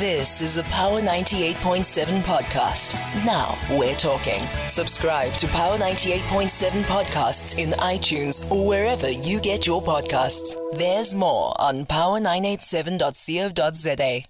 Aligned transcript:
This 0.00 0.40
is 0.40 0.56
a 0.56 0.64
Power 0.64 1.00
98.7 1.00 2.22
podcast. 2.22 2.94
Now 3.24 3.56
we're 3.78 3.94
talking. 3.94 4.42
Subscribe 4.68 5.34
to 5.34 5.46
Power 5.46 5.78
98.7 5.78 6.82
podcasts 6.82 7.56
in 7.58 7.70
iTunes 7.78 8.50
or 8.50 8.66
wherever 8.66 9.08
you 9.08 9.38
get 9.38 9.68
your 9.68 9.80
podcasts. 9.80 10.56
There's 10.76 11.14
more 11.14 11.54
on 11.60 11.86
power987.co.za. 11.86 14.24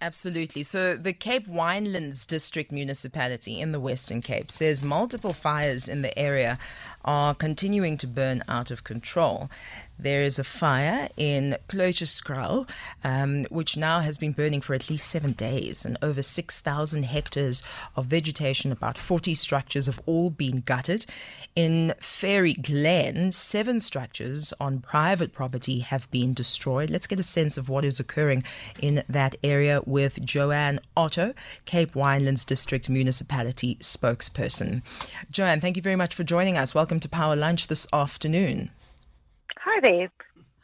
Absolutely. 0.00 0.64
So, 0.64 0.96
the 0.96 1.12
Cape 1.12 1.48
Winelands 1.48 2.26
District 2.26 2.72
Municipality 2.72 3.60
in 3.60 3.72
the 3.72 3.80
Western 3.80 4.20
Cape 4.20 4.50
says 4.50 4.82
multiple 4.82 5.32
fires 5.32 5.88
in 5.88 6.02
the 6.02 6.18
area 6.18 6.58
are 7.04 7.34
continuing 7.34 7.96
to 7.98 8.06
burn 8.06 8.42
out 8.48 8.70
of 8.70 8.84
control. 8.84 9.50
There 9.98 10.22
is 10.22 10.38
a 10.38 10.44
fire 10.44 11.08
in 11.16 11.56
Kluitjieskraal, 11.68 12.68
um, 13.04 13.44
which 13.44 13.76
now 13.76 14.00
has 14.00 14.18
been 14.18 14.32
burning 14.32 14.60
for 14.60 14.74
at 14.74 14.90
least 14.90 15.08
seven 15.08 15.32
days, 15.32 15.84
and 15.84 15.96
over 16.02 16.20
6,000 16.20 17.04
hectares 17.04 17.62
of 17.94 18.06
vegetation, 18.06 18.72
about 18.72 18.98
40 18.98 19.34
structures 19.34 19.86
have 19.86 20.00
all 20.04 20.30
been 20.30 20.60
gutted. 20.60 21.06
In 21.54 21.94
Fairy 22.00 22.54
Glen, 22.54 23.30
seven 23.30 23.78
structures 23.78 24.52
on 24.58 24.80
private 24.80 25.32
property 25.32 25.78
have 25.78 26.10
been 26.10 26.34
destroyed. 26.34 26.90
Let's 26.90 27.06
get 27.06 27.20
a 27.20 27.24
sense 27.24 27.56
of 27.56 27.68
what 27.68 27.84
is 27.84 28.00
occurring 28.00 28.42
in 28.80 29.04
that 29.08 29.36
area 29.44 29.80
with 29.86 30.24
Joanne 30.24 30.80
Otto, 30.96 31.34
Cape 31.66 31.92
Winelands 31.92 32.44
District 32.44 32.88
Municipality 32.88 33.76
spokesperson. 33.76 34.82
Joanne, 35.30 35.60
thank 35.60 35.76
you 35.76 35.82
very 35.82 35.96
much 35.96 36.14
for 36.14 36.24
joining 36.24 36.56
us. 36.56 36.74
Welcome 36.74 36.98
to 37.00 37.08
Power 37.08 37.36
Lunch 37.36 37.68
this 37.68 37.86
afternoon. 37.92 38.70
Hi 39.74 39.80
there. 39.80 40.10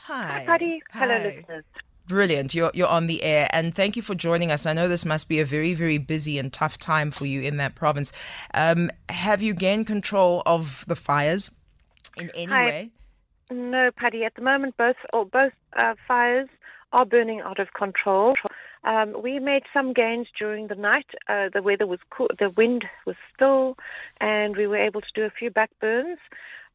Hi. 0.02 0.26
Hi, 0.28 0.46
Paddy. 0.46 0.82
Hello, 0.92 1.16
Hi. 1.16 1.22
listeners. 1.24 1.64
Brilliant. 2.06 2.54
You're, 2.54 2.70
you're 2.74 2.86
on 2.86 3.08
the 3.08 3.24
air. 3.24 3.48
And 3.50 3.74
thank 3.74 3.96
you 3.96 4.02
for 4.02 4.14
joining 4.14 4.52
us. 4.52 4.66
I 4.66 4.72
know 4.72 4.86
this 4.86 5.04
must 5.04 5.28
be 5.28 5.40
a 5.40 5.44
very, 5.44 5.74
very 5.74 5.98
busy 5.98 6.38
and 6.38 6.52
tough 6.52 6.78
time 6.78 7.10
for 7.10 7.26
you 7.26 7.40
in 7.40 7.56
that 7.56 7.74
province. 7.74 8.12
Um, 8.54 8.88
have 9.08 9.42
you 9.42 9.52
gained 9.52 9.88
control 9.88 10.44
of 10.46 10.84
the 10.86 10.94
fires 10.94 11.50
in 12.16 12.30
any 12.36 12.52
Hi. 12.52 12.66
way? 12.66 12.90
No, 13.50 13.90
Paddy. 13.96 14.24
At 14.24 14.36
the 14.36 14.42
moment, 14.42 14.76
both 14.76 14.96
or 15.12 15.26
both 15.26 15.54
uh, 15.76 15.94
fires 16.06 16.48
are 16.92 17.04
burning 17.04 17.40
out 17.40 17.58
of 17.58 17.72
control. 17.72 18.34
Um, 18.84 19.20
we 19.20 19.40
made 19.40 19.64
some 19.74 19.92
gains 19.92 20.28
during 20.38 20.68
the 20.68 20.76
night. 20.76 21.06
Uh, 21.28 21.48
the 21.52 21.62
weather 21.62 21.86
was 21.86 21.98
cool, 22.10 22.28
the 22.38 22.50
wind 22.50 22.84
was 23.06 23.16
still, 23.34 23.76
and 24.20 24.56
we 24.56 24.68
were 24.68 24.76
able 24.76 25.00
to 25.00 25.12
do 25.16 25.24
a 25.24 25.30
few 25.30 25.50
back 25.50 25.70
burns. 25.80 26.18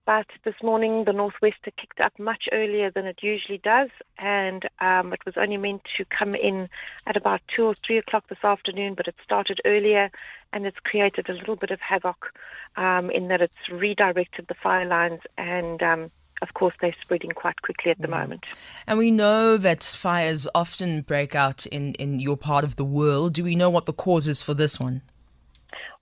But 0.05 0.27
this 0.43 0.55
morning, 0.61 1.05
the 1.05 1.13
northwester 1.13 1.75
kicked 1.75 1.99
up 1.99 2.17
much 2.19 2.47
earlier 2.51 2.91
than 2.91 3.07
it 3.07 3.23
usually 3.23 3.57
does, 3.57 3.89
and 4.19 4.63
um, 4.79 5.13
it 5.13 5.25
was 5.25 5.35
only 5.35 5.57
meant 5.57 5.81
to 5.97 6.05
come 6.05 6.35
in 6.35 6.67
at 7.07 7.17
about 7.17 7.41
two 7.47 7.65
or 7.65 7.73
three 7.73 7.97
o'clock 7.97 8.27
this 8.27 8.43
afternoon. 8.43 8.93
But 8.93 9.07
it 9.07 9.15
started 9.23 9.61
earlier, 9.65 10.11
and 10.53 10.67
it's 10.67 10.79
created 10.79 11.27
a 11.27 11.33
little 11.33 11.55
bit 11.55 11.71
of 11.71 11.79
havoc 11.81 12.31
um, 12.75 13.09
in 13.09 13.29
that 13.29 13.41
it's 13.41 13.69
redirected 13.71 14.45
the 14.47 14.53
fire 14.53 14.85
lines, 14.85 15.21
and 15.39 15.81
um, 15.81 16.11
of 16.43 16.53
course, 16.53 16.75
they're 16.79 16.95
spreading 17.01 17.31
quite 17.31 17.61
quickly 17.63 17.89
at 17.89 17.99
the 17.99 18.07
moment. 18.07 18.45
And 18.85 18.99
we 18.99 19.09
know 19.09 19.57
that 19.57 19.83
fires 19.83 20.47
often 20.53 21.01
break 21.01 21.33
out 21.33 21.65
in, 21.65 21.95
in 21.95 22.19
your 22.19 22.37
part 22.37 22.63
of 22.63 22.75
the 22.75 22.85
world. 22.85 23.33
Do 23.33 23.43
we 23.43 23.55
know 23.55 23.71
what 23.71 23.87
the 23.87 23.93
cause 23.93 24.27
is 24.27 24.43
for 24.43 24.53
this 24.53 24.79
one? 24.79 25.01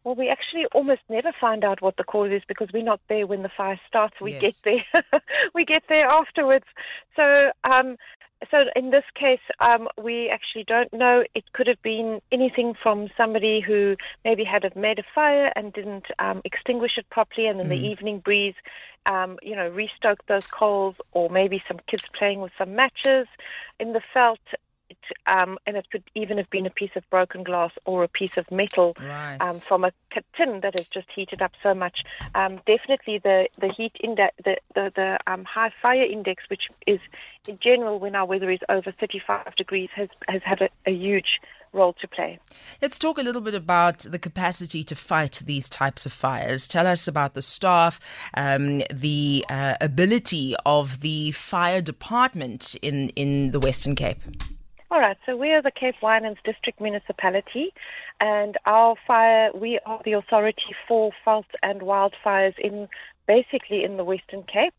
Well, 0.03 0.15
we 0.15 0.29
actually 0.29 0.65
almost 0.73 1.01
never 1.09 1.31
find 1.39 1.63
out 1.63 1.81
what 1.81 1.95
the 1.97 2.03
cause 2.03 2.31
is 2.31 2.41
because 2.47 2.67
we're 2.73 2.83
not 2.83 2.99
there 3.07 3.25
when 3.25 3.41
the 3.43 3.49
fire 3.55 3.79
starts. 3.87 4.19
We 4.19 4.31
Yes. 4.31 4.41
get 4.41 4.55
there, 4.93 5.21
we 5.53 5.63
get 5.65 5.83
there 5.87 6.07
afterwards. 6.07 6.65
So, 7.15 7.51
um, 7.63 7.97
so 8.51 8.65
in 8.75 8.89
this 8.91 9.05
case, 9.15 9.39
um, 9.59 9.87
we 9.97 10.29
actually 10.29 10.65
don't 10.65 10.91
know. 10.91 11.23
It 11.33 11.45
could 11.53 11.67
have 11.67 11.81
been 11.81 12.21
anything 12.31 12.73
from 12.81 13.09
somebody 13.15 13.61
who 13.61 13.95
maybe 14.25 14.43
had 14.43 14.65
a, 14.65 14.77
made 14.77 14.99
a 14.99 15.03
fire 15.15 15.51
and 15.55 15.71
didn't 15.71 16.05
um, 16.19 16.41
extinguish 16.43 16.97
it 16.97 17.09
properly, 17.09 17.47
and 17.47 17.61
in 17.61 17.69
the 17.69 17.75
evening 17.75 18.19
breeze, 18.19 18.55
um, 19.05 19.37
you 19.41 19.55
know, 19.55 19.69
restoked 19.71 20.25
those 20.27 20.43
coals, 20.51 20.95
or 21.13 21.29
maybe 21.29 21.63
some 21.67 21.79
kids 21.89 22.03
playing 22.17 22.41
with 22.41 22.51
some 22.57 22.75
matches 22.75 23.27
in 23.79 23.93
the 23.93 24.01
veld. 24.13 24.39
Um, 25.27 25.57
and 25.65 25.77
it 25.77 25.89
could 25.91 26.03
even 26.15 26.37
have 26.37 26.49
been 26.49 26.65
a 26.65 26.69
piece 26.69 26.91
of 26.95 27.09
broken 27.09 27.43
glass 27.43 27.71
or 27.85 28.03
a 28.03 28.07
piece 28.07 28.37
of 28.37 28.49
metal 28.51 28.95
Right. 28.99 29.37
um, 29.39 29.59
from 29.59 29.83
a 29.83 29.91
tin 30.35 30.61
that 30.61 30.77
has 30.77 30.87
just 30.87 31.07
heated 31.15 31.41
up 31.41 31.53
so 31.61 31.73
much. 31.73 32.03
Um, 32.35 32.59
definitely, 32.65 33.19
the 33.19 33.47
the 33.59 33.67
heat 33.67 33.95
index, 34.01 34.35
the 34.43 34.57
the, 34.75 34.91
the 34.95 35.19
um, 35.27 35.43
high 35.43 35.71
fire 35.81 36.03
index, 36.03 36.43
which 36.49 36.63
is 36.87 36.99
in 37.47 37.59
general 37.59 37.99
when 37.99 38.15
our 38.15 38.25
weather 38.25 38.49
is 38.49 38.59
over 38.69 38.91
35 38.91 39.55
degrees, 39.55 39.89
has 39.95 40.09
has 40.27 40.41
had 40.43 40.61
a, 40.61 40.69
a 40.85 40.91
huge 40.91 41.39
role 41.73 41.93
to 41.93 42.07
play. 42.07 42.39
Let's 42.81 42.99
talk 42.99 43.17
a 43.17 43.23
little 43.23 43.41
bit 43.41 43.55
about 43.55 43.99
the 43.99 44.19
capacity 44.19 44.83
to 44.83 44.95
fight 44.95 45.41
these 45.45 45.67
types 45.67 46.05
of 46.05 46.13
fires. 46.13 46.67
Tell 46.67 46.85
us 46.85 47.07
about 47.07 47.33
the 47.33 47.41
staff, 47.41 47.99
um, 48.35 48.83
the 48.93 49.43
uh, 49.49 49.73
ability 49.81 50.53
of 50.65 50.99
the 51.01 51.31
fire 51.31 51.81
department 51.81 52.75
in, 52.83 53.09
in 53.15 53.51
the 53.51 53.59
Western 53.59 53.95
Cape. 53.95 54.19
All 54.93 54.99
right, 54.99 55.17
so 55.25 55.35
we 55.35 55.51
are 55.53 55.61
the 55.63 55.71
Cape 55.71 55.95
Winelands 56.03 56.37
District 56.45 56.79
Municipality, 56.79 57.73
and 58.21 58.55
our 58.67 58.95
fire, 59.07 59.49
we 59.51 59.79
are 59.87 59.99
the 60.05 60.11
authority 60.11 60.75
for 60.87 61.11
fault 61.25 61.47
and 61.63 61.81
wildfires 61.81 62.53
in 62.59 62.87
basically 63.27 63.83
in 63.83 63.97
the 63.97 64.03
Western 64.03 64.43
Cape. 64.43 64.75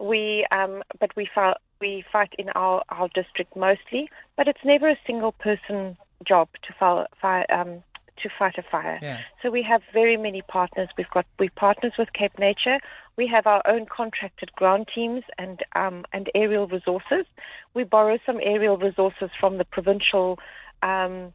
We, 0.00 0.44
um, 0.50 0.82
but 0.98 1.14
we 1.14 1.28
fight, 1.32 1.58
we 1.80 2.04
fight 2.10 2.34
in 2.40 2.48
our, 2.56 2.82
our 2.88 3.08
district 3.14 3.54
mostly, 3.54 4.08
but 4.36 4.48
it's 4.48 4.64
never 4.64 4.88
a 4.88 4.98
single 5.06 5.30
person 5.30 5.96
job 6.26 6.48
to 6.66 6.72
fire, 6.72 7.06
fire 7.20 7.46
um, 7.52 7.84
to 8.22 8.28
fight 8.38 8.58
a 8.58 8.62
fire. 8.62 8.98
Yeah. 9.02 9.18
So 9.42 9.50
we 9.50 9.62
have 9.62 9.82
very 9.92 10.16
many 10.16 10.42
partners. 10.42 10.88
We've 10.96 11.10
got 11.10 11.26
we 11.38 11.48
partners 11.50 11.92
with 11.98 12.12
Cape 12.12 12.38
Nature. 12.38 12.78
We 13.16 13.26
have 13.28 13.46
our 13.46 13.62
own 13.66 13.86
contracted 13.86 14.52
ground 14.52 14.88
teams 14.94 15.22
and 15.38 15.60
um, 15.74 16.04
and 16.12 16.30
aerial 16.34 16.66
resources. 16.66 17.26
We 17.74 17.84
borrow 17.84 18.18
some 18.24 18.38
aerial 18.42 18.76
resources 18.76 19.30
from 19.38 19.58
the 19.58 19.64
provincial 19.64 20.38
um, 20.82 21.32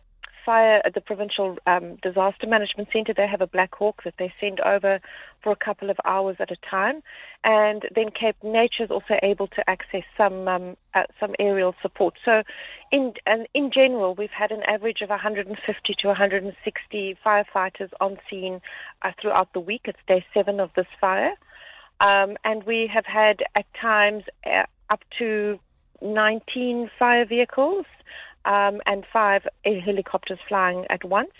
fire, 0.47 0.81
at 0.85 0.93
the 0.93 1.01
provincial 1.01 1.57
um, 1.67 1.97
disaster 2.01 2.47
management 2.47 2.87
centre. 2.93 3.13
They 3.13 3.27
have 3.27 3.41
a 3.41 3.47
Black 3.47 3.75
Hawk 3.75 4.03
that 4.05 4.13
they 4.17 4.31
send 4.39 4.61
over 4.61 5.01
for 5.43 5.51
a 5.51 5.57
couple 5.57 5.89
of 5.89 5.97
hours 6.05 6.37
at 6.39 6.51
a 6.51 6.55
time, 6.55 7.03
and 7.43 7.83
then 7.93 8.11
Cape 8.11 8.37
Nature 8.41 8.85
is 8.85 8.91
also 8.91 9.15
able 9.21 9.47
to 9.49 9.69
access 9.69 10.03
some 10.15 10.47
um, 10.47 10.77
uh, 10.93 11.03
some 11.19 11.35
aerial 11.37 11.75
support. 11.81 12.13
So, 12.23 12.43
in 12.93 13.13
in 13.53 13.71
general, 13.71 14.15
we've 14.15 14.37
had 14.43 14.51
an 14.51 14.63
average 14.63 15.01
of 15.01 15.09
150 15.09 15.95
to 15.99 16.07
160 16.07 17.17
firefighters 17.25 17.89
on 17.99 18.17
scene 18.29 18.61
uh, 19.01 19.11
throughout 19.21 19.51
the 19.51 19.59
week. 19.59 19.81
It's 19.83 19.99
day 20.07 20.25
seven 20.33 20.61
of 20.61 20.69
this 20.77 20.87
fire, 21.01 21.33
um, 21.99 22.37
and 22.45 22.63
we 22.63 22.89
have 22.93 23.05
had 23.05 23.43
at 23.53 23.65
times 23.79 24.23
uh, 24.45 24.63
up 24.89 25.01
to 25.19 25.59
19 26.01 26.89
fire 26.97 27.25
vehicles 27.25 27.85
um, 28.47 28.81
and 28.85 29.05
five 29.11 29.43
helicopters 29.63 30.39
flying 30.47 30.85
at 30.89 31.03
once. 31.03 31.33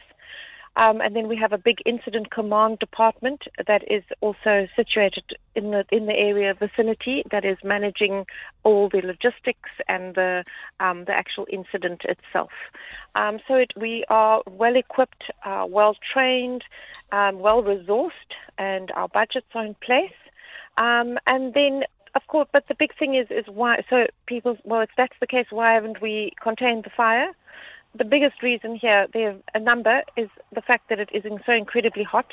Um, 0.75 1.01
and 1.01 1.16
then 1.16 1.28
we 1.28 1.35
have 1.38 1.53
a 1.53 1.57
big 1.57 1.79
incident 1.88 2.29
command 2.29 2.78
department 2.78 3.45
that 3.66 3.81
is 3.91 4.03
also 4.22 4.68
situated 4.75 5.23
in 5.56 5.72
the 5.72 5.85
in 5.91 6.06
the 6.06 6.13
area 6.13 6.53
vicinity 6.53 7.23
that 7.31 7.44
is 7.44 7.57
managing 7.63 8.28
all 8.63 8.88
the 8.88 9.01
logistics 9.01 9.72
and 9.88 10.13
the 10.13 10.44
um, 10.79 11.06
the 11.06 11.13
actual 11.13 11.47
incident 11.51 12.03
itself. 12.06 12.51
Um, 13.16 13.40
so 13.47 13.56
it, 13.56 13.72
we 13.75 14.06
are 14.09 14.44
well 14.46 14.75
equipped, 14.75 15.31
uh, 15.44 15.66
well 15.67 15.96
trained, 16.13 16.63
um, 17.12 17.40
well 17.40 17.63
resourced, 17.63 18.31
and 18.59 18.91
our 18.91 19.07
budgets 19.07 19.47
are 19.56 19.66
in 19.66 19.75
place. 19.81 20.19
Um, 20.78 21.17
and 21.25 21.56
then, 21.56 21.85
of 22.17 22.28
course, 22.28 22.50
but 22.51 22.67
the 22.67 22.75
big 22.75 22.97
thing 22.97 23.16
is 23.16 23.28
is 23.29 23.45
why. 23.47 23.83
So 23.89 24.07
people, 24.25 24.57
well, 24.66 24.81
if 24.81 24.89
that's 24.97 25.19
the 25.19 25.28
case, 25.28 25.47
why 25.50 25.73
haven't 25.73 26.01
we 26.01 26.31
contained 26.41 26.83
the 26.83 26.89
fire? 26.89 27.29
The 27.95 28.03
biggest 28.03 28.44
reason 28.44 28.75
here, 28.75 29.07
there 29.13 29.35
a 29.53 29.59
number, 29.59 30.02
is 30.17 30.29
the 30.53 30.61
fact 30.61 30.90
that 30.90 30.99
it 30.99 31.09
is 31.14 31.23
so 31.46 31.53
incredibly 31.53 32.03
hot. 32.03 32.31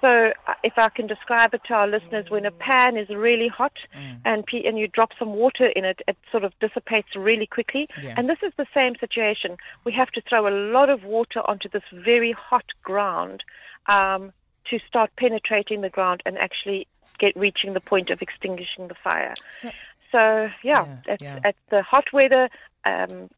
So, 0.00 0.32
uh, 0.48 0.54
if 0.62 0.74
I 0.76 0.88
can 0.88 1.06
describe 1.06 1.54
it 1.54 1.62
to 1.68 1.74
our 1.74 1.86
listeners, 1.86 2.26
when 2.28 2.44
a 2.46 2.50
pan 2.50 2.96
is 2.96 3.08
really 3.08 3.48
hot 3.48 3.76
and 4.24 4.44
pe- 4.46 4.64
and 4.64 4.78
you 4.78 4.88
drop 4.88 5.10
some 5.18 5.34
water 5.34 5.66
in 5.66 5.84
it, 5.84 6.00
it 6.08 6.16
sort 6.30 6.44
of 6.44 6.52
dissipates 6.60 7.10
really 7.14 7.46
quickly. 7.46 7.88
Yeah. 8.02 8.14
And 8.16 8.28
this 8.28 8.38
is 8.42 8.52
the 8.56 8.66
same 8.74 8.94
situation. 9.04 9.56
We 9.84 9.92
have 9.92 10.10
to 10.12 10.22
throw 10.28 10.46
a 10.46 10.54
lot 10.72 10.88
of 10.88 11.04
water 11.04 11.40
onto 11.50 11.68
this 11.68 11.86
very 11.92 12.32
hot 12.32 12.66
ground 12.82 13.42
um, 13.86 14.32
to 14.70 14.78
start 14.88 15.10
penetrating 15.16 15.80
the 15.80 15.90
ground 15.90 16.22
and 16.26 16.36
actually 16.38 16.86
get 17.18 17.36
reaching 17.36 17.74
the 17.74 17.80
point 17.80 18.10
of 18.10 18.20
extinguishing 18.22 18.88
the 18.88 18.94
fire. 19.02 19.34
So- 19.50 19.70
So 20.12 20.48
yeah, 20.62 20.84
Yeah, 20.86 20.96
it's, 21.12 21.22
yeah. 21.22 21.40
it's 21.44 21.58
the 21.70 21.82
hot 21.82 22.04
weather, 22.12 22.48
um, 22.84 23.28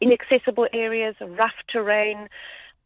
inaccessible 0.00 0.66
areas, 0.72 1.14
rough 1.20 1.54
terrain, 1.72 2.28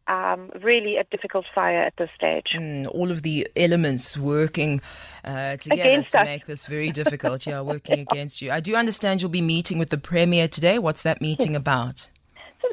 um, 0.06 0.50
really 0.60 0.96
a 0.96 1.04
difficult 1.04 1.46
fire 1.54 1.82
at 1.82 1.94
this 1.96 2.10
stage. 2.16 2.48
Mm, 2.54 2.86
all 2.92 3.10
of 3.10 3.22
the 3.22 3.46
elements 3.56 4.16
working 4.18 4.80
uh, 5.24 5.56
together 5.56 5.82
Against 5.82 6.12
to 6.12 6.20
us. 6.20 6.26
make 6.26 6.46
this 6.46 6.66
very 6.66 6.90
difficult. 6.90 7.46
yeah, 7.46 7.60
working 7.60 8.00
against 8.10 8.42
you. 8.42 8.50
I 8.50 8.60
do 8.60 8.74
understand 8.76 9.22
you'll 9.22 9.30
be 9.30 9.40
meeting 9.56 9.78
with 9.78 9.90
the 9.90 9.98
Premier 9.98 10.46
today. 10.48 10.78
What's 10.78 11.02
that 11.02 11.20
meeting 11.20 11.54
about? 11.62 12.10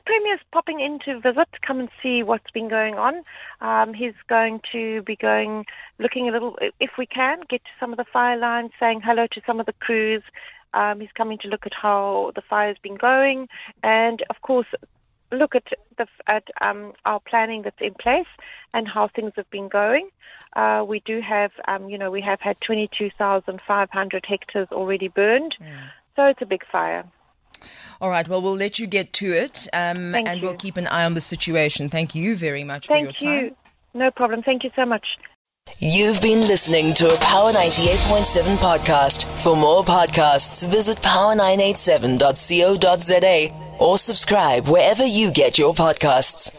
Premier's 0.07 0.39
popping 0.54 0.80
in 0.80 1.00
to 1.00 1.19
visit, 1.19 1.50
come 1.62 1.81
and 1.81 1.89
see 2.01 2.24
what's 2.24 2.50
been 2.51 2.69
going 2.69 2.95
on. 2.95 3.24
Um, 3.59 3.94
he's 3.94 4.13
going 4.30 4.62
to 4.71 5.01
be 5.01 5.18
going, 5.18 5.65
looking 6.00 6.30
a 6.30 6.31
little, 6.31 6.57
if 6.80 6.92
we 6.98 7.06
can, 7.06 7.39
get 7.50 7.62
to 7.65 7.71
some 7.77 7.92
of 7.92 7.98
the 7.98 8.06
fire 8.06 8.38
lines, 8.38 8.71
saying 8.80 9.01
hello 9.04 9.27
to 9.33 9.42
some 9.45 9.59
of 9.59 9.65
the 9.65 9.74
crews. 9.74 10.24
Um, 10.74 11.01
he's 11.01 11.12
coming 11.18 11.38
to 11.39 11.50
look 11.50 11.65
at 11.65 11.74
how 11.74 12.31
the 12.36 12.42
fire's 12.42 12.77
been 12.81 12.95
going, 12.95 13.50
and 13.83 14.24
of 14.30 14.38
course, 14.42 14.68
look 15.30 15.56
at 15.56 15.65
the 15.98 16.07
at 16.25 16.45
um, 16.62 16.94
our 17.03 17.19
planning 17.19 17.63
that's 17.63 17.81
in 17.81 17.94
place 17.94 18.31
and 18.74 18.88
how 18.88 19.10
things 19.10 19.33
have 19.36 19.50
been 19.50 19.68
going. 19.68 20.07
Uh, 20.56 20.86
we 20.88 21.01
do 21.01 21.19
have, 21.19 21.51
um, 21.68 21.89
you 21.89 21.98
know, 21.98 22.10
we 22.10 22.21
have 22.21 22.39
had 22.39 22.56
22,500 22.62 24.25
hectares 24.25 24.69
already 24.71 25.10
burned, 25.10 25.53
mm. 25.62 25.89
so 26.15 26.24
it's 26.27 26.42
a 26.42 26.45
big 26.45 26.63
fire. 26.71 27.03
All 28.01 28.09
right. 28.09 28.27
Well, 28.27 28.42
we'll 28.42 28.56
let 28.56 28.80
you 28.80 28.88
get 28.88 29.13
to 29.13 29.33
it, 29.33 29.68
um, 29.74 30.15
and 30.15 30.39
you. 30.39 30.48
we'll 30.48 30.56
keep 30.56 30.77
an 30.77 30.88
eye 30.88 31.06
on 31.06 31.13
the 31.13 31.21
situation. 31.21 31.89
Thank 31.89 32.15
you 32.15 32.36
very 32.36 32.63
much 32.63 32.88
Thank 32.88 33.00
for 33.00 33.06
your 33.06 33.13
time. 33.13 33.42
Thank 33.42 33.51
you. 33.51 34.00
No 34.00 34.12
problem. 34.12 34.44
Thank 34.44 34.63
you 34.63 34.71
so 34.75 34.86
much. 34.86 35.06
You've 35.80 36.21
been 36.21 36.42
listening 36.42 36.94
to 36.95 37.13
a 37.13 37.18
Power 37.18 37.51
98.7 37.51 38.57
podcast. 38.57 39.25
For 39.44 39.56
more 39.56 39.83
podcasts, 39.83 40.68
visit 40.68 40.98
power987.co.za 40.98 43.77
or 43.80 43.98
subscribe 43.98 44.68
wherever 44.68 45.06
you 45.06 45.31
get 45.31 45.57
your 45.57 45.74
podcasts. 45.74 46.56